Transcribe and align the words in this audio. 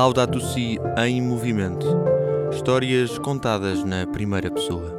Laudato 0.00 0.40
Si 0.40 0.78
em 0.96 1.20
movimento. 1.20 1.84
Histórias 2.54 3.18
contadas 3.18 3.82
na 3.82 4.06
primeira 4.06 4.48
pessoa. 4.48 4.96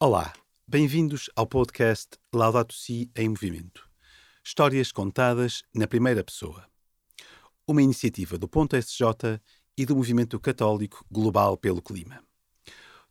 Olá, 0.00 0.32
bem-vindos 0.66 1.30
ao 1.36 1.46
podcast 1.46 2.18
Laudato 2.34 2.74
Si 2.74 3.08
em 3.14 3.28
movimento. 3.28 3.88
Histórias 4.44 4.90
contadas 4.90 5.62
na 5.72 5.86
primeira 5.86 6.24
pessoa. 6.24 6.66
Uma 7.68 7.82
iniciativa 7.82 8.36
do 8.36 8.48
Ponto 8.48 8.74
SJ 8.74 9.40
e 9.76 9.86
do 9.86 9.94
Movimento 9.94 10.40
Católico 10.40 11.06
Global 11.08 11.56
pelo 11.56 11.80
Clima. 11.80 12.27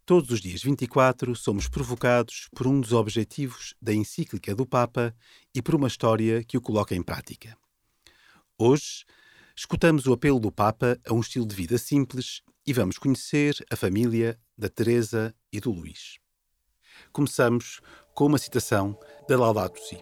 Todos 0.07 0.31
os 0.31 0.39
dias 0.39 0.63
24 0.63 1.35
somos 1.35 1.67
provocados 1.67 2.47
por 2.55 2.65
um 2.65 2.79
dos 2.79 2.93
objetivos 2.93 3.75
da 3.81 3.93
encíclica 3.93 4.55
do 4.55 4.65
Papa 4.65 5.13
e 5.53 5.61
por 5.61 5.75
uma 5.75 5.89
história 5.89 6.41
que 6.45 6.55
o 6.55 6.61
coloca 6.61 6.95
em 6.95 7.03
prática. 7.03 7.57
Hoje, 8.57 9.03
escutamos 9.53 10.05
o 10.05 10.13
apelo 10.13 10.39
do 10.39 10.49
Papa 10.49 10.97
a 11.05 11.13
um 11.13 11.19
estilo 11.19 11.45
de 11.45 11.53
vida 11.53 11.77
simples 11.77 12.41
e 12.65 12.71
vamos 12.71 12.97
conhecer 12.97 13.57
a 13.69 13.75
família 13.75 14.39
da 14.57 14.69
Teresa 14.69 15.35
e 15.51 15.59
do 15.59 15.73
Luís. 15.73 16.19
Começamos 17.11 17.81
com 18.15 18.27
uma 18.27 18.37
citação 18.37 18.97
da 19.27 19.37
Laudato 19.37 19.77
Si. 19.77 20.01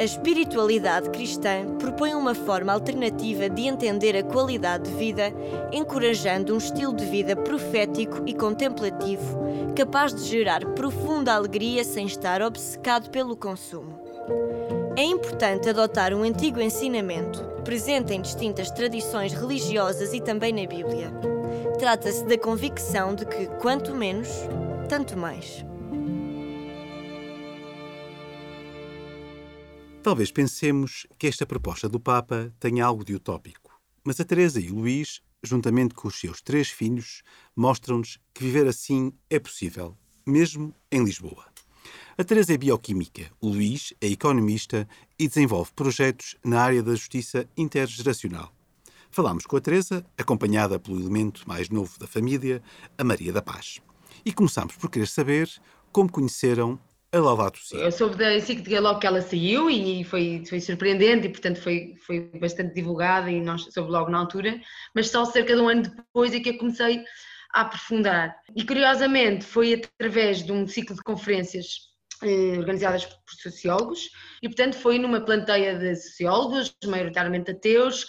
A 0.00 0.02
espiritualidade 0.02 1.10
cristã 1.10 1.76
propõe 1.78 2.14
uma 2.14 2.34
forma 2.34 2.72
alternativa 2.72 3.50
de 3.50 3.66
entender 3.66 4.16
a 4.16 4.22
qualidade 4.22 4.88
de 4.88 4.96
vida, 4.96 5.30
encorajando 5.70 6.54
um 6.54 6.56
estilo 6.56 6.96
de 6.96 7.04
vida 7.04 7.36
profético 7.36 8.22
e 8.24 8.32
contemplativo, 8.32 9.38
capaz 9.76 10.14
de 10.14 10.22
gerar 10.22 10.64
profunda 10.68 11.34
alegria 11.34 11.84
sem 11.84 12.06
estar 12.06 12.40
obcecado 12.40 13.10
pelo 13.10 13.36
consumo. 13.36 14.00
É 14.96 15.02
importante 15.02 15.68
adotar 15.68 16.14
um 16.14 16.22
antigo 16.22 16.62
ensinamento, 16.62 17.44
presente 17.62 18.14
em 18.14 18.22
distintas 18.22 18.70
tradições 18.70 19.34
religiosas 19.34 20.14
e 20.14 20.20
também 20.22 20.54
na 20.54 20.66
Bíblia. 20.66 21.12
Trata-se 21.78 22.24
da 22.24 22.38
convicção 22.38 23.14
de 23.14 23.26
que, 23.26 23.48
quanto 23.60 23.94
menos, 23.94 24.30
tanto 24.88 25.14
mais. 25.14 25.62
Talvez 30.02 30.30
pensemos 30.30 31.06
que 31.18 31.26
esta 31.26 31.44
proposta 31.44 31.86
do 31.86 32.00
Papa 32.00 32.50
tenha 32.58 32.86
algo 32.86 33.04
de 33.04 33.14
utópico, 33.14 33.78
mas 34.02 34.18
a 34.18 34.24
Teresa 34.24 34.58
e 34.58 34.70
o 34.70 34.76
Luís, 34.76 35.20
juntamente 35.42 35.94
com 35.94 36.08
os 36.08 36.18
seus 36.18 36.40
três 36.40 36.70
filhos, 36.70 37.22
mostram-nos 37.54 38.18
que 38.32 38.42
viver 38.42 38.66
assim 38.66 39.12
é 39.28 39.38
possível, 39.38 39.94
mesmo 40.26 40.74
em 40.90 41.04
Lisboa. 41.04 41.44
A 42.16 42.24
Teresa 42.24 42.54
é 42.54 42.56
bioquímica, 42.56 43.30
o 43.42 43.48
Luís 43.48 43.92
é 44.00 44.06
economista 44.06 44.88
e 45.18 45.28
desenvolve 45.28 45.70
projetos 45.76 46.34
na 46.42 46.62
área 46.62 46.82
da 46.82 46.92
justiça 46.92 47.46
intergeracional. 47.54 48.54
Falámos 49.10 49.44
com 49.44 49.58
a 49.58 49.60
Teresa, 49.60 50.02
acompanhada 50.16 50.78
pelo 50.78 50.98
elemento 50.98 51.46
mais 51.46 51.68
novo 51.68 51.98
da 51.98 52.06
família, 52.06 52.62
a 52.96 53.04
Maria 53.04 53.34
da 53.34 53.42
Paz. 53.42 53.80
E 54.24 54.32
começamos 54.32 54.76
por 54.76 54.90
querer 54.90 55.08
saber 55.08 55.50
como 55.92 56.10
conheceram 56.10 56.78
a 57.12 57.18
Laudato 57.18 57.58
Si. 57.58 57.76
Eu 57.76 57.90
soube 57.90 58.16
da 58.16 58.36
encíclica 58.36 58.80
logo 58.80 59.00
que 59.00 59.06
ela 59.06 59.20
saiu 59.20 59.68
e 59.68 60.04
foi, 60.04 60.44
foi 60.48 60.60
surpreendente 60.60 61.26
e, 61.26 61.30
portanto, 61.30 61.60
foi, 61.60 61.94
foi 62.06 62.20
bastante 62.40 62.74
divulgada 62.74 63.30
e 63.30 63.40
nós 63.40 63.66
soube 63.72 63.90
logo 63.90 64.10
na 64.10 64.18
altura, 64.18 64.60
mas 64.94 65.10
só 65.10 65.24
cerca 65.24 65.54
de 65.54 65.60
um 65.60 65.68
ano 65.68 65.82
depois 65.82 66.32
é 66.34 66.40
que 66.40 66.50
eu 66.50 66.58
comecei 66.58 67.04
a 67.54 67.62
aprofundar. 67.62 68.36
E, 68.54 68.64
curiosamente, 68.64 69.44
foi 69.44 69.74
através 69.74 70.44
de 70.44 70.52
um 70.52 70.66
ciclo 70.66 70.94
de 70.94 71.02
conferências 71.02 71.90
eh, 72.22 72.58
organizadas 72.58 73.04
por 73.06 73.34
sociólogos 73.42 74.10
e, 74.40 74.48
portanto, 74.48 74.76
foi 74.76 74.98
numa 74.98 75.20
planteia 75.20 75.76
de 75.76 75.96
sociólogos, 75.96 76.74
maioritariamente 76.84 77.50
ateus, 77.50 78.04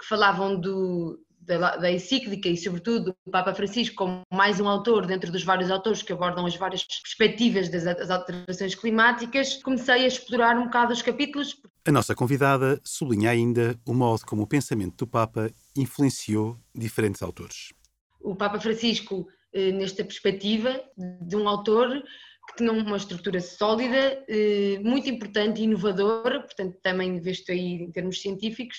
que 0.00 0.06
falavam 0.08 0.58
do, 0.58 1.20
da, 1.40 1.76
da 1.76 1.90
encíclica 1.90 2.48
e, 2.48 2.56
sobretudo, 2.56 3.16
do 3.24 3.30
Papa 3.30 3.54
Francisco 3.54 3.96
como 3.96 4.22
mais 4.32 4.60
um 4.60 4.68
autor 4.68 5.06
dentro 5.06 5.32
dos 5.32 5.42
vários 5.42 5.70
autores 5.70 6.02
que 6.02 6.12
abordam 6.12 6.46
as 6.46 6.56
várias 6.56 6.84
perspectivas 6.84 7.68
das, 7.68 7.84
das 7.84 8.10
alterações 8.10 8.74
climáticas, 8.74 9.62
comecei 9.62 10.04
a 10.04 10.06
explorar 10.06 10.56
um 10.56 10.64
bocado 10.64 10.92
os 10.92 11.02
capítulos. 11.02 11.56
A 11.86 11.92
nossa 11.92 12.14
convidada 12.14 12.80
sublinha 12.84 13.30
ainda 13.30 13.78
o 13.86 13.94
modo 13.94 14.24
como 14.26 14.42
o 14.42 14.46
pensamento 14.46 14.96
do 14.96 15.06
Papa 15.06 15.50
influenciou 15.76 16.58
diferentes 16.74 17.22
autores. 17.22 17.72
O 18.20 18.36
Papa 18.36 18.60
Francisco, 18.60 19.26
eh, 19.52 19.72
nesta 19.72 20.04
perspectiva 20.04 20.80
de 21.22 21.36
um 21.36 21.48
autor 21.48 22.02
que 22.48 22.56
tinha 22.56 22.72
uma 22.72 22.96
estrutura 22.96 23.40
sólida, 23.40 24.22
eh, 24.28 24.78
muito 24.82 25.08
importante 25.08 25.60
e 25.60 25.64
inovadora, 25.64 26.40
portanto, 26.40 26.76
também 26.82 27.20
visto 27.20 27.50
aí 27.50 27.82
em 27.82 27.90
termos 27.90 28.20
científicos, 28.20 28.78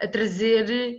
a 0.00 0.08
trazer, 0.08 0.98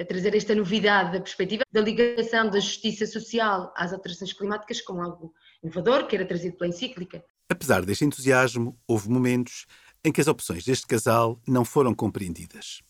a 0.00 0.04
trazer 0.04 0.34
esta 0.34 0.54
novidade 0.54 1.12
da 1.12 1.20
perspectiva 1.20 1.62
da 1.72 1.80
ligação 1.80 2.50
da 2.50 2.58
justiça 2.58 3.06
social 3.06 3.72
às 3.76 3.92
alterações 3.92 4.32
climáticas 4.32 4.80
como 4.80 5.02
algo 5.02 5.32
inovador, 5.62 6.06
que 6.06 6.16
era 6.16 6.26
trazido 6.26 6.56
pela 6.56 6.68
encíclica. 6.68 7.24
Apesar 7.48 7.84
deste 7.84 8.04
entusiasmo, 8.04 8.76
houve 8.86 9.08
momentos 9.08 9.66
em 10.04 10.12
que 10.12 10.20
as 10.20 10.26
opções 10.26 10.64
deste 10.64 10.86
casal 10.86 11.40
não 11.46 11.64
foram 11.64 11.94
compreendidas. 11.94 12.82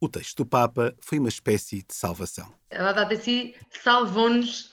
O 0.00 0.08
texto 0.08 0.38
do 0.38 0.46
Papa 0.46 0.94
foi 1.00 1.18
uma 1.18 1.28
espécie 1.28 1.78
de 1.78 1.94
salvação. 1.94 2.52
A 2.70 2.82
Laudato 2.82 3.16
Si 3.16 3.54
salvou-nos 3.70 4.72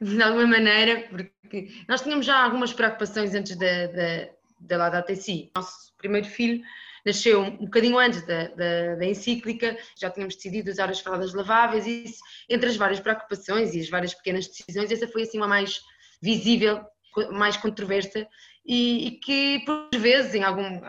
de 0.00 0.22
alguma 0.22 0.46
maneira, 0.46 1.06
porque 1.08 1.70
nós 1.88 2.02
tínhamos 2.02 2.26
já 2.26 2.42
algumas 2.42 2.72
preocupações 2.72 3.34
antes 3.34 3.56
da, 3.56 3.86
da, 3.86 4.28
da 4.60 4.76
Laudato 4.76 5.14
Si. 5.14 5.50
Nosso 5.54 5.94
primeiro 5.96 6.26
filho 6.26 6.62
nasceu 7.06 7.40
um 7.40 7.64
bocadinho 7.64 7.96
antes 7.96 8.26
da, 8.26 8.48
da, 8.48 8.96
da, 8.96 9.06
encíclica, 9.06 9.78
já 9.96 10.10
tínhamos 10.10 10.34
decidido 10.34 10.72
usar 10.72 10.90
as 10.90 10.98
fraldas 10.98 11.32
laváveis 11.32 11.86
e 11.86 12.04
isso, 12.04 12.18
entre 12.48 12.68
as 12.68 12.76
várias 12.76 12.98
preocupações 12.98 13.74
e 13.74 13.80
as 13.80 13.88
várias 13.88 14.12
pequenas 14.12 14.48
decisões, 14.48 14.90
essa 14.90 15.06
foi 15.06 15.22
assim 15.22 15.38
uma 15.38 15.46
mais 15.46 15.80
visível, 16.20 16.84
mais 17.30 17.56
controversa 17.56 18.26
e, 18.66 19.06
e 19.06 19.10
que 19.20 19.64
por 19.64 19.88
vezes 19.96 20.34
em 20.34 20.42
algum, 20.42 20.80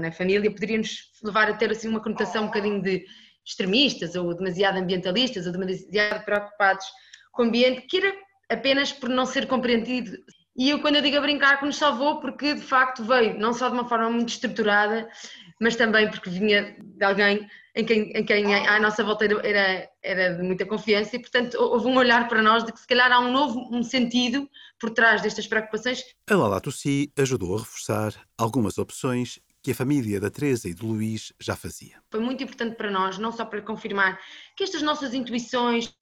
na 0.00 0.10
família 0.10 0.50
poderia-nos 0.50 1.12
levar 1.22 1.50
a 1.50 1.54
ter 1.54 1.70
assim 1.70 1.88
uma 1.88 2.02
conotação 2.02 2.44
um 2.44 2.46
bocadinho 2.46 2.80
de 2.80 3.04
extremistas 3.44 4.14
ou 4.14 4.34
demasiado 4.34 4.78
ambientalistas 4.78 5.46
ou 5.46 5.52
demasiado 5.52 6.24
preocupados 6.24 6.86
com 7.30 7.42
o 7.42 7.46
ambiente, 7.46 7.82
que 7.82 7.98
era 7.98 8.14
apenas 8.48 8.90
por 8.90 9.10
não 9.10 9.26
ser 9.26 9.46
compreendido 9.46 10.16
e 10.56 10.70
eu, 10.70 10.80
quando 10.80 10.96
eu 10.96 11.02
digo 11.02 11.16
a 11.16 11.20
brincar, 11.20 11.58
que 11.58 11.66
nos 11.66 11.76
salvou, 11.76 12.20
porque 12.20 12.54
de 12.54 12.60
facto 12.60 13.04
veio 13.04 13.38
não 13.38 13.52
só 13.52 13.68
de 13.68 13.74
uma 13.74 13.88
forma 13.88 14.10
muito 14.10 14.28
estruturada, 14.28 15.08
mas 15.60 15.76
também 15.76 16.10
porque 16.10 16.28
vinha 16.28 16.76
de 16.78 17.04
alguém 17.04 17.48
em 17.74 17.84
quem, 17.86 18.10
em 18.10 18.24
quem 18.24 18.54
à 18.54 18.78
nossa 18.78 19.02
volta 19.02 19.24
era, 19.24 19.88
era 20.02 20.36
de 20.36 20.42
muita 20.42 20.66
confiança 20.66 21.16
e, 21.16 21.18
portanto, 21.18 21.54
houve 21.54 21.86
um 21.86 21.96
olhar 21.96 22.28
para 22.28 22.42
nós 22.42 22.64
de 22.64 22.72
que 22.72 22.80
se 22.80 22.86
calhar 22.86 23.10
há 23.10 23.18
um 23.20 23.32
novo 23.32 23.60
um 23.74 23.82
sentido 23.82 24.48
por 24.78 24.90
trás 24.90 25.22
destas 25.22 25.46
preocupações. 25.46 26.02
A 26.28 26.34
Lala 26.34 26.60
Si 26.70 27.10
ajudou 27.16 27.56
a 27.56 27.60
reforçar 27.60 28.12
algumas 28.36 28.76
opções 28.76 29.40
que 29.62 29.70
a 29.70 29.74
família 29.74 30.20
da 30.20 30.28
Teresa 30.28 30.68
e 30.68 30.74
do 30.74 30.86
Luís 30.86 31.32
já 31.40 31.56
fazia. 31.56 32.02
Foi 32.10 32.20
muito 32.20 32.42
importante 32.42 32.76
para 32.76 32.90
nós, 32.90 33.16
não 33.16 33.32
só 33.32 33.44
para 33.44 33.62
confirmar 33.62 34.18
que 34.56 34.64
estas 34.64 34.82
nossas 34.82 35.14
intuições 35.14 35.94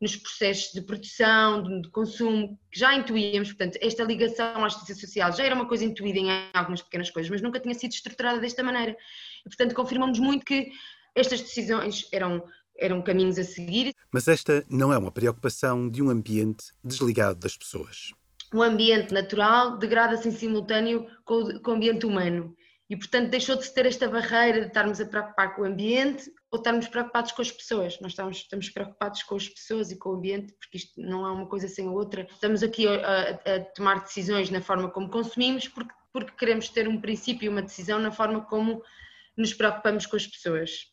nos 0.00 0.16
processos 0.16 0.72
de 0.72 0.80
produção, 0.80 1.62
de, 1.62 1.82
de, 1.82 1.90
consumo, 1.90 2.58
que 2.70 2.78
já 2.78 2.94
intuíamos, 2.94 3.52
portanto, 3.52 3.78
esta 3.82 4.02
ligação 4.02 4.64
à 4.64 4.68
justiça 4.68 4.98
social 4.98 5.30
já 5.32 5.44
era 5.44 5.54
uma 5.54 5.68
coisa 5.68 5.84
intuída 5.84 6.18
em 6.18 6.28
algumas 6.54 6.80
pequenas 6.80 7.10
coisas, 7.10 7.30
mas 7.30 7.42
nunca 7.42 7.60
tinha 7.60 7.74
sido 7.74 7.92
estruturada 7.92 8.40
desta 8.40 8.62
maneira. 8.62 8.96
E, 9.44 9.48
portanto, 9.48 9.74
confirmamos 9.74 10.18
muito 10.18 10.44
que 10.44 10.70
estas 11.14 11.42
decisões 11.42 12.08
eram, 12.12 12.42
eram 12.78 13.02
caminhos 13.02 13.38
a 13.38 13.44
seguir. 13.44 13.94
Mas 14.10 14.26
esta 14.26 14.64
não 14.70 14.92
é 14.92 14.96
uma 14.96 15.12
preocupação 15.12 15.88
de 15.90 16.02
um 16.02 16.08
ambiente 16.08 16.72
desligado 16.82 17.38
das 17.38 17.56
pessoas. 17.56 18.12
O 18.54 18.62
ambiente 18.62 19.12
natural 19.12 19.78
degrada-se 19.78 20.28
em 20.28 20.32
simultâneo 20.32 21.06
com 21.24 21.60
com 21.60 21.72
o 21.72 21.74
ambiente 21.74 22.06
humano. 22.06 22.56
E, 22.88 22.96
portanto, 22.96 23.30
deixou 23.30 23.54
de 23.54 23.64
se 23.64 23.72
ter 23.72 23.86
esta 23.86 24.08
barreira 24.08 24.62
de 24.62 24.66
estarmos 24.66 25.00
a 25.00 25.06
preocupar 25.06 25.54
com 25.54 25.62
o 25.62 25.64
ambiente 25.64 26.28
ou 26.50 26.58
estarmos 26.58 26.88
preocupados 26.88 27.32
com 27.32 27.42
as 27.42 27.50
pessoas. 27.50 27.98
Nós 28.00 28.12
estamos, 28.12 28.38
estamos 28.38 28.68
preocupados 28.70 29.22
com 29.22 29.36
as 29.36 29.48
pessoas 29.48 29.90
e 29.90 29.96
com 29.96 30.10
o 30.10 30.14
ambiente, 30.14 30.52
porque 30.54 30.78
isto 30.78 31.00
não 31.00 31.24
é 31.26 31.30
uma 31.30 31.46
coisa 31.46 31.68
sem 31.68 31.86
a 31.86 31.90
outra. 31.90 32.26
Estamos 32.30 32.62
aqui 32.62 32.88
a, 32.88 33.30
a 33.30 33.60
tomar 33.74 34.00
decisões 34.00 34.50
na 34.50 34.60
forma 34.60 34.90
como 34.90 35.08
consumimos, 35.08 35.68
porque, 35.68 35.94
porque 36.12 36.32
queremos 36.32 36.68
ter 36.68 36.88
um 36.88 37.00
princípio 37.00 37.46
e 37.46 37.48
uma 37.48 37.62
decisão 37.62 38.00
na 38.00 38.10
forma 38.10 38.44
como 38.44 38.82
nos 39.36 39.54
preocupamos 39.54 40.06
com 40.06 40.16
as 40.16 40.26
pessoas. 40.26 40.86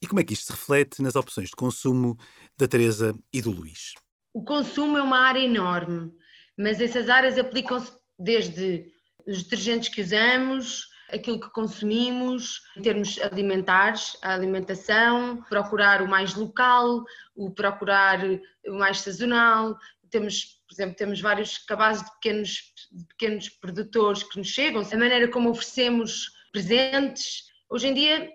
E 0.00 0.06
como 0.06 0.20
é 0.20 0.24
que 0.24 0.32
isto 0.32 0.46
se 0.46 0.52
reflete 0.52 1.02
nas 1.02 1.16
opções 1.16 1.50
de 1.50 1.56
consumo 1.56 2.16
da 2.56 2.68
Teresa 2.68 3.14
e 3.32 3.42
do 3.42 3.50
Luís? 3.50 3.94
O 4.32 4.44
consumo 4.44 4.96
é 4.96 5.02
uma 5.02 5.18
área 5.18 5.40
enorme, 5.40 6.12
mas 6.56 6.80
essas 6.80 7.08
áreas 7.08 7.36
aplicam-se 7.36 7.92
desde 8.18 8.86
os 9.26 9.42
detergentes 9.42 9.88
que 9.88 10.00
usamos, 10.00 10.89
aquilo 11.12 11.40
que 11.40 11.50
consumimos 11.50 12.62
em 12.76 12.82
termos 12.82 13.18
alimentares, 13.20 14.16
a 14.22 14.34
alimentação, 14.34 15.44
procurar 15.48 16.02
o 16.02 16.08
mais 16.08 16.34
local, 16.34 17.04
o 17.34 17.50
procurar 17.50 18.20
o 18.66 18.74
mais 18.78 19.00
sazonal, 19.00 19.76
temos, 20.10 20.60
por 20.68 20.74
exemplo, 20.74 20.96
temos 20.96 21.20
vários 21.20 21.58
cabazes 21.58 22.04
de 22.04 22.10
pequenos, 22.12 22.74
de 22.92 23.04
pequenos 23.06 23.48
produtores 23.48 24.22
que 24.22 24.38
nos 24.38 24.48
chegam, 24.48 24.82
a 24.82 24.96
maneira 24.96 25.28
como 25.28 25.50
oferecemos 25.50 26.32
presentes. 26.52 27.49
Hoje 27.72 27.86
em 27.86 27.94
dia, 27.94 28.32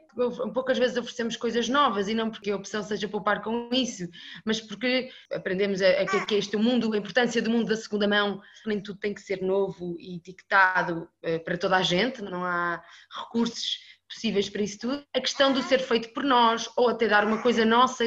poucas 0.53 0.77
vezes 0.77 0.95
oferecemos 0.95 1.35
coisas 1.35 1.67
novas 1.67 2.07
e 2.07 2.13
não 2.13 2.31
porque 2.31 2.51
a 2.51 2.55
opção 2.55 2.81
seja 2.81 3.05
poupar 3.05 3.41
com 3.43 3.69
isso, 3.69 4.07
mas 4.45 4.61
porque 4.61 5.09
aprendemos 5.29 5.81
a, 5.81 5.89
a 5.89 6.25
que, 6.25 6.35
é 6.35 6.37
este 6.37 6.55
o 6.55 6.59
mundo, 6.59 6.93
a 6.93 6.97
importância 6.97 7.41
do 7.41 7.49
mundo 7.49 7.67
da 7.67 7.75
segunda 7.75 8.07
mão. 8.07 8.41
Nem 8.65 8.79
tudo 8.79 8.97
tem 8.97 9.13
que 9.13 9.19
ser 9.19 9.41
novo 9.41 9.97
e 9.99 10.15
etiquetado 10.15 11.09
eh, 11.21 11.37
para 11.37 11.57
toda 11.57 11.75
a 11.75 11.81
gente, 11.81 12.21
não 12.21 12.45
há 12.45 12.81
recursos 13.11 13.79
possíveis 14.07 14.49
para 14.49 14.61
isso 14.61 14.79
tudo. 14.79 15.03
A 15.13 15.19
questão 15.19 15.51
do 15.51 15.61
ser 15.61 15.79
feito 15.79 16.13
por 16.13 16.23
nós, 16.23 16.69
ou 16.77 16.87
até 16.87 17.05
dar 17.05 17.25
uma 17.25 17.41
coisa 17.41 17.65
nossa, 17.65 18.05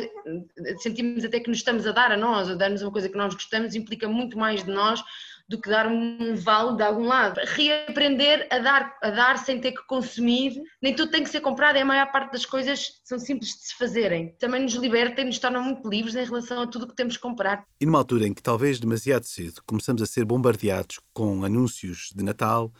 sentimos 0.78 1.25
até 1.25 1.40
que 1.40 1.50
nos 1.50 1.58
estamos 1.58 1.86
a 1.86 1.92
dar 1.92 2.10
a 2.10 2.16
nós, 2.16 2.48
ou 2.48 2.56
darmos 2.56 2.80
uma 2.80 2.92
coisa 2.92 3.08
que 3.08 3.19
nós 3.19 3.34
gostamos, 3.34 3.75
implica 3.75 4.08
muito 4.08 4.38
mais 4.38 4.64
de 4.64 4.70
nós 4.70 5.04
do 5.48 5.60
que 5.60 5.70
dar 5.70 5.86
um 5.86 6.34
vale 6.34 6.76
de 6.76 6.82
algum 6.82 7.06
lado. 7.06 7.40
Reaprender 7.44 8.46
a 8.50 8.58
dar, 8.58 8.96
a 9.02 9.10
dar 9.10 9.38
sem 9.38 9.60
ter 9.60 9.72
que 9.72 9.86
consumir, 9.86 10.60
nem 10.82 10.94
tudo 10.94 11.10
tem 11.10 11.24
que 11.24 11.30
ser 11.30 11.40
comprado, 11.40 11.76
e 11.76 11.80
a 11.80 11.84
maior 11.84 12.10
parte 12.12 12.32
das 12.32 12.44
coisas 12.44 13.00
são 13.02 13.18
simples 13.18 13.50
de 13.50 13.66
se 13.66 13.74
fazerem. 13.76 14.34
Também 14.38 14.62
nos 14.62 14.74
liberta 14.74 15.22
e 15.22 15.24
nos 15.24 15.38
torna 15.38 15.60
muito 15.60 15.88
livres 15.88 16.14
em 16.14 16.24
relação 16.24 16.62
a 16.62 16.66
tudo 16.66 16.84
o 16.84 16.88
que 16.88 16.94
temos 16.94 17.16
que 17.16 17.22
comprar. 17.22 17.64
E 17.80 17.86
numa 17.86 17.98
altura 17.98 18.26
em 18.26 18.34
que 18.34 18.42
talvez 18.42 18.78
demasiado 18.78 19.24
cedo 19.24 19.62
começamos 19.66 20.02
a 20.02 20.06
ser 20.06 20.24
bombardeados 20.24 21.00
com 21.14 21.44
anúncios 21.44 22.10
de 22.14 22.22
Natal, 22.22 22.72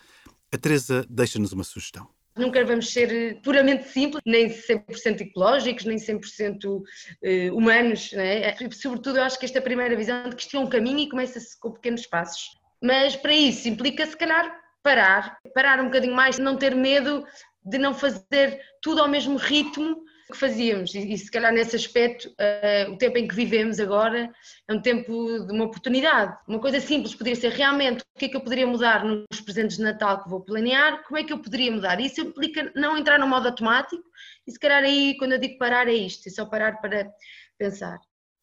a 0.53 0.59
Teresa 0.59 1.07
deixa-nos 1.09 1.53
uma 1.53 1.65
sugestão. 1.65 2.09
Nunca 2.39 2.65
vamos 2.65 2.93
ser 2.93 3.13
eh, 3.13 3.35
puramente 3.43 3.89
simples, 3.89 4.23
nem 4.25 4.49
100% 4.49 5.23
ecológicos, 5.23 5.85
nem 5.85 5.97
100% 5.97 6.83
eh, 7.21 7.51
humanos. 7.51 8.13
Né? 8.13 8.55
Sobretudo, 8.71 9.19
eu 9.19 9.25
acho 9.25 9.39
que 9.39 9.45
esta 9.45 9.59
é 9.59 9.61
primeira 9.61 9.97
visão 9.97 10.29
de 10.31 10.37
que 10.37 10.43
isto 10.43 10.57
é 10.57 10.61
um 10.61 10.69
caminho 10.69 11.01
e 11.01 11.09
começa-se 11.09 11.59
com 11.59 11.73
pequenos 11.73 12.07
passos. 12.07 12.58
Mas 12.83 13.17
para 13.17 13.33
isso 13.33 13.69
implica, 13.69 14.07
se 14.07 14.17
calhar, 14.17 14.55
parar, 14.83 15.39
parar 15.55 15.81
um 15.81 15.87
bocadinho 15.87 16.15
mais, 16.15 16.39
não 16.39 16.57
ter 16.57 16.75
medo 16.75 17.25
de 17.65 17.79
não 17.79 17.93
fazer 17.93 18.61
tudo 18.81 19.03
ao 19.03 19.09
mesmo 19.09 19.37
ritmo 19.37 20.05
que 20.31 20.37
fazíamos. 20.37 20.95
E, 20.95 21.13
e 21.13 21.19
se 21.19 21.31
calhar 21.31 21.53
nesse 21.53 21.75
aspecto, 21.75 22.29
uh, 22.29 22.93
o 22.93 22.99
tempo 22.99 23.19
em 23.19 23.27
que 23.27 23.35
vivemos 23.35 23.81
agora 23.81 24.31
é 24.69 24.73
um 24.73 24.81
tempo 24.81 25.13
de 25.47 25.53
uma 25.53 25.65
oportunidade. 25.65 26.37
Uma 26.47 26.61
coisa 26.61 26.81
simples 26.81 27.15
poderia 27.15 27.41
ser 27.41 27.51
realmente 27.53 28.03
o 28.03 28.19
que 28.19 28.27
é 28.27 28.29
que 28.29 28.37
eu 28.37 28.41
poderia 28.41 28.67
mudar 28.67 29.05
nos 29.05 29.41
presentes 29.45 29.77
de 29.77 29.83
Natal 29.83 30.23
que 30.23 30.31
vou 30.31 30.41
planear, 30.41 31.03
como 31.05 31.19
é 31.19 31.25
que 31.25 31.33
eu 31.33 31.39
poderia 31.39 31.73
mudar. 31.73 32.01
Isso 32.01 32.21
implica 32.21 32.71
não 32.75 32.97
entrar 32.97 33.19
no 33.19 33.27
modo 33.27 33.49
automático 33.49 34.05
e 34.47 34.53
se 34.53 34.59
calhar 34.59 34.83
aí, 34.83 35.17
quando 35.19 35.33
eu 35.33 35.39
digo 35.39 35.59
parar, 35.59 35.89
é 35.89 35.95
isto, 35.95 36.29
é 36.29 36.31
só 36.31 36.47
parar 36.47 36.81
para 36.81 37.11
pensar. 37.59 37.99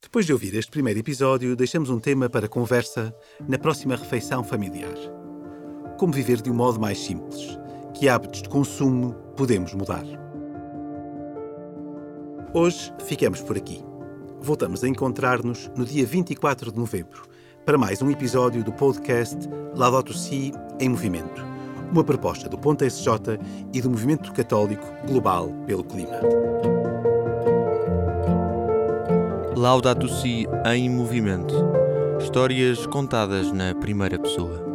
Depois 0.06 0.24
de 0.24 0.32
ouvir 0.32 0.54
este 0.56 0.70
primeiro 0.70 1.00
episódio, 1.00 1.56
deixamos 1.56 1.90
um 1.90 2.00
tema 2.00 2.30
para 2.30 2.48
conversa 2.48 3.14
na 3.50 3.58
próxima 3.58 3.96
refeição 3.96 4.44
familiar. 4.44 4.94
Como 5.98 6.14
viver 6.14 6.44
de 6.44 6.52
um 6.52 6.54
modo 6.54 6.80
mais 6.80 7.00
simples? 7.00 7.58
Que 7.92 8.08
hábitos 8.08 8.44
de 8.44 8.48
consumo 8.48 9.16
podemos 9.36 9.74
mudar? 9.74 10.06
Hoje 12.54 12.94
ficamos 13.08 13.42
por 13.42 13.58
aqui. 13.58 13.84
Voltamos 14.40 14.84
a 14.84 14.88
encontrar-nos 14.88 15.72
no 15.76 15.84
dia 15.84 16.06
24 16.06 16.72
de 16.72 16.78
novembro 16.78 17.24
para 17.66 17.78
mais 17.78 18.00
um 18.04 18.12
episódio 18.12 18.64
do 18.64 18.72
podcast 18.72 19.38
Laudato 19.74 20.14
Si 20.14 20.52
em 20.80 20.88
Movimento, 20.88 21.42
uma 21.92 22.04
proposta 22.04 22.48
do 22.48 22.60
Ponto 22.60 22.86
SJ 22.86 23.40
e 23.74 23.82
do 23.82 23.90
Movimento 23.90 24.32
Católico 24.34 24.86
Global 25.08 25.50
pelo 25.66 25.84
Clima. 25.84 26.75
Laudato 29.56 30.10
Si 30.10 30.46
em 30.66 30.90
Movimento. 30.90 31.56
Histórias 32.20 32.86
contadas 32.86 33.54
na 33.54 33.74
primeira 33.74 34.20
pessoa. 34.20 34.75